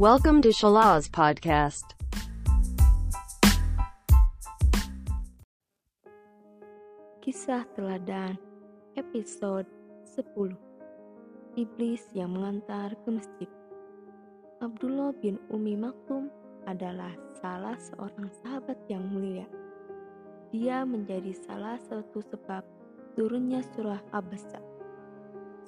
[0.00, 1.92] Welcome to Shalaz Podcast.
[7.20, 8.40] Kisah Teladan
[8.96, 9.68] Episode
[10.16, 10.56] 10
[11.60, 13.50] Iblis yang mengantar ke masjid
[14.64, 16.32] Abdullah bin Umi Maktum
[16.64, 17.12] adalah
[17.44, 19.44] salah seorang sahabat yang mulia.
[20.48, 22.64] Dia menjadi salah satu sebab
[23.20, 24.64] turunnya surah Abasa.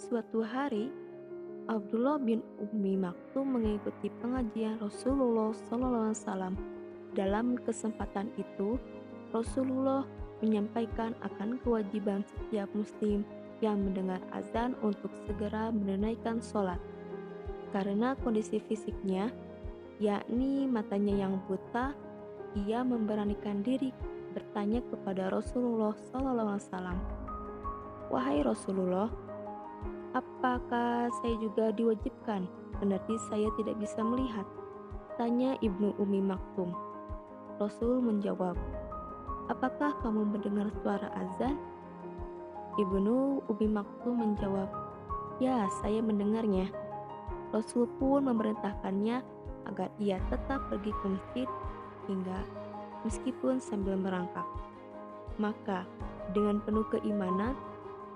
[0.01, 0.89] Suatu hari,
[1.71, 6.59] Abdullah bin Umi Maktum mengikuti pengajian Rasulullah SAW.
[7.15, 8.81] Dalam kesempatan itu,
[9.31, 10.03] Rasulullah
[10.43, 13.23] menyampaikan akan kewajiban setiap muslim
[13.63, 16.83] yang mendengar azan untuk segera menunaikan sholat.
[17.71, 19.31] Karena kondisi fisiknya,
[20.03, 21.95] yakni matanya yang buta,
[22.59, 23.95] ia memberanikan diri
[24.35, 26.99] bertanya kepada Rasulullah SAW.
[28.11, 29.09] Wahai Rasulullah,
[30.13, 32.49] apakah saya juga diwajibkan?
[32.81, 34.47] Berarti saya tidak bisa melihat.
[35.21, 36.73] Tanya Ibnu Umi Maktum.
[37.61, 38.57] Rasul menjawab,
[39.51, 41.59] Apakah kamu mendengar suara azan?
[42.81, 44.71] Ibnu Ubi Maktum menjawab,
[45.43, 46.73] Ya, saya mendengarnya.
[47.53, 49.21] Rasul pun memerintahkannya
[49.69, 51.49] agar ia tetap pergi ke masjid
[52.09, 52.41] hingga
[53.05, 54.47] meskipun sambil merangkak.
[55.37, 55.85] Maka,
[56.33, 57.59] dengan penuh keimanan,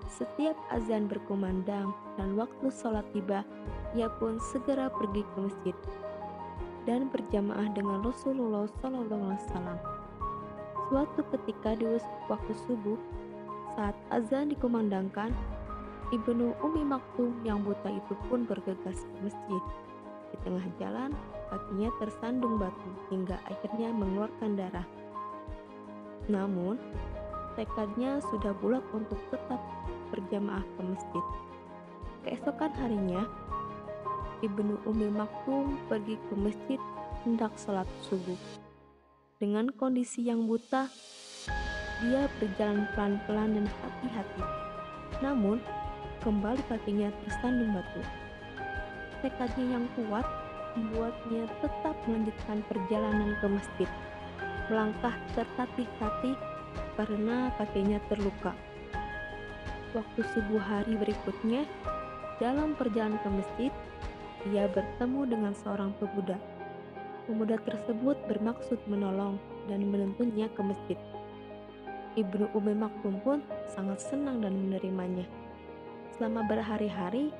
[0.06, 3.42] setiap azan berkumandang dan waktu sholat tiba,
[3.92, 5.76] ia pun segera pergi ke masjid
[6.86, 9.76] dan berjamaah dengan Rasulullah SAW.
[10.86, 11.98] Suatu ketika di
[12.30, 12.94] waktu subuh,
[13.74, 15.34] saat azan dikumandangkan,
[16.14, 19.62] Ibnu Umi Maktum yang buta itu pun bergegas ke masjid.
[20.30, 21.10] Di tengah jalan,
[21.50, 24.86] kakinya tersandung batu hingga akhirnya mengeluarkan darah.
[26.30, 26.78] Namun,
[27.58, 29.58] tekadnya sudah bulat untuk tetap
[30.17, 31.25] berjamaah ke masjid.
[32.25, 33.22] Keesokan harinya,
[34.41, 36.81] Ibnu Umi Maktum pergi ke masjid
[37.22, 38.37] hendak sholat subuh.
[39.37, 40.88] Dengan kondisi yang buta,
[42.00, 44.44] dia berjalan pelan-pelan dan hati-hati.
[45.21, 45.60] Namun,
[46.25, 48.03] kembali kakinya tersandung batu.
[49.21, 50.26] Tekadnya yang kuat
[50.76, 53.91] membuatnya tetap melanjutkan perjalanan ke masjid.
[54.69, 56.37] Melangkah tertatih-tatih
[57.00, 58.53] karena kakinya terluka.
[59.94, 61.69] Waktu subuh hari berikutnya,
[62.42, 63.72] dalam perjalanan ke masjid,
[64.50, 66.38] ia bertemu dengan seorang pemuda
[67.26, 69.34] Pemuda tersebut bermaksud menolong
[69.66, 70.94] dan menuntunnya ke masjid.
[72.14, 75.26] Ibnu Umi Maktum pun sangat senang dan menerimanya.
[76.14, 77.34] Selama berhari-hari,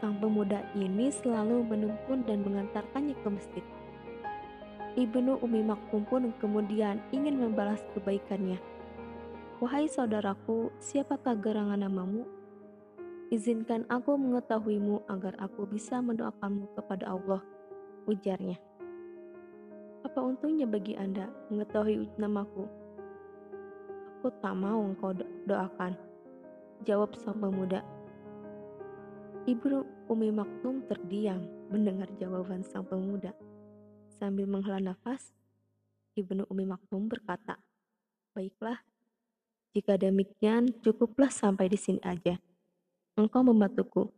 [0.00, 3.64] sang pemuda ini selalu menuntun dan mengantarkannya ke masjid.
[4.96, 8.56] Ibnu Umi Maktum pun kemudian ingin membalas kebaikannya.
[9.58, 12.22] Wahai saudaraku, siapakah gerangan namamu?
[13.34, 17.42] Izinkan aku mengetahuimu agar aku bisa mendoakanmu kepada Allah,
[18.06, 18.54] ujarnya.
[20.06, 22.70] Apa untungnya bagi Anda mengetahui namaku?
[24.22, 25.10] Aku tak mau engkau
[25.50, 25.98] doakan.
[26.86, 27.82] Jawab sang pemuda.
[29.42, 33.34] Ibu Umi Maktum terdiam mendengar jawaban sang pemuda.
[34.06, 35.34] Sambil menghela nafas,
[36.14, 37.58] Ibnu Umi Maktum berkata,
[38.38, 38.78] Baiklah,
[39.72, 42.40] jika demikian cukuplah sampai di sini aja.
[43.18, 44.08] Engkau membantuku.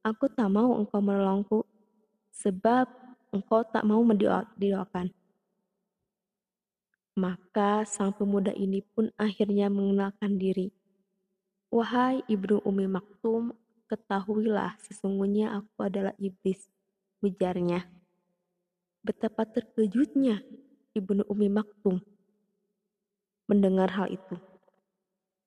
[0.00, 1.60] Aku tak mau engkau menolongku,
[2.32, 2.88] sebab
[3.30, 5.12] engkau tak mau mendoakan.
[7.20, 10.72] Maka sang pemuda ini pun akhirnya mengenalkan diri.
[11.68, 13.52] Wahai Ibnu Umi Maktum,
[13.86, 16.66] ketahuilah sesungguhnya aku adalah iblis,
[17.20, 17.86] ujarnya.
[19.04, 20.40] Betapa terkejutnya
[20.96, 22.00] Ibnu Umi Maktum
[23.50, 24.38] mendengar hal itu.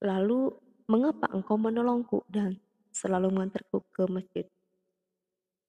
[0.03, 0.51] Lalu,
[0.91, 2.59] mengapa engkau menolongku dan
[2.91, 4.43] selalu mengantarku ke masjid?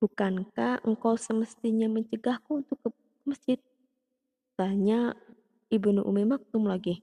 [0.02, 2.90] Bukankah engkau semestinya mencegahku untuk ke
[3.22, 3.58] masjid?
[4.58, 5.14] Tanya
[5.70, 6.98] Ibnu Umi Maktum lagi.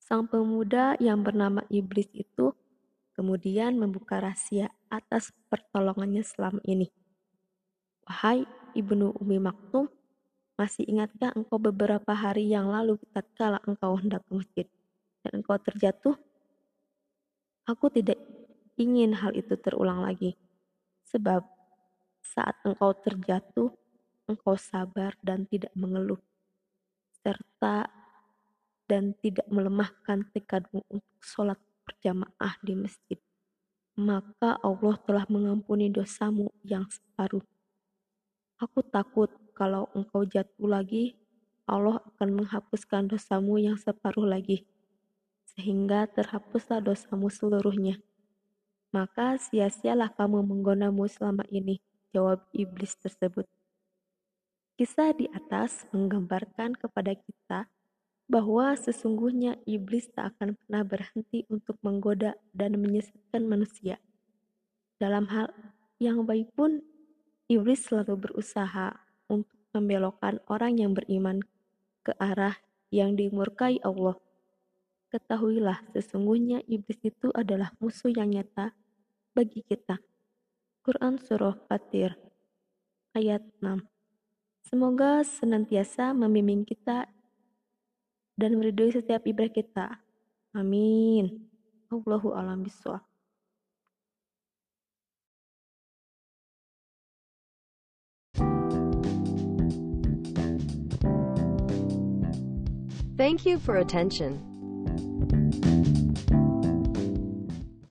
[0.00, 2.56] Sang pemuda yang bernama Iblis itu
[3.12, 6.88] kemudian membuka rahasia atas pertolongannya selama ini.
[8.08, 9.92] Wahai Ibnu Umi Maktum,
[10.56, 14.68] masih ingatkah engkau beberapa hari yang lalu tatkala engkau hendak ke masjid
[15.24, 16.16] dan engkau terjatuh?
[17.68, 18.18] Aku tidak
[18.80, 20.34] ingin hal itu terulang lagi.
[21.08, 21.44] Sebab
[22.24, 23.70] saat engkau terjatuh,
[24.30, 26.18] engkau sabar dan tidak mengeluh
[27.20, 27.88] serta
[28.88, 33.18] dan tidak melemahkan tekadmu untuk sholat berjamaah di masjid,
[33.94, 37.44] maka Allah telah mengampuni dosamu yang separuh.
[38.58, 41.14] Aku takut kalau engkau jatuh lagi,
[41.68, 44.66] Allah akan menghapuskan dosamu yang separuh lagi,
[45.60, 48.00] sehingga terhapuslah dosamu seluruhnya.
[48.96, 51.84] Maka sia-sialah kamu menggonamu selama ini,
[52.16, 53.44] jawab iblis tersebut.
[54.80, 57.68] Kisah di atas menggambarkan kepada kita
[58.24, 64.00] bahwa sesungguhnya iblis tak akan pernah berhenti untuk menggoda dan menyesatkan manusia.
[64.96, 65.52] Dalam hal
[66.00, 66.80] yang baik pun,
[67.52, 68.96] iblis selalu berusaha
[69.28, 71.44] untuk membelokkan orang yang beriman
[72.00, 72.56] ke arah
[72.88, 74.16] yang dimurkai Allah.
[75.10, 78.70] Ketahuilah, sesungguhnya iblis itu adalah musuh yang nyata
[79.34, 79.98] bagi kita.
[80.86, 82.14] Quran Surah Fatir
[83.18, 83.82] ayat 6
[84.62, 87.10] Semoga senantiasa membimbing kita
[88.38, 89.86] dan meridui setiap ibadah kita.
[90.54, 91.50] Amin.
[91.90, 93.02] Allahu alam bisawab.
[103.18, 104.49] Thank you for attention.